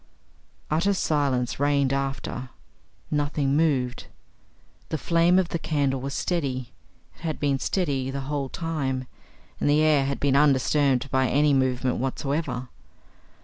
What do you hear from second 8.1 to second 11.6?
whole time, and the air had been undisturbed by any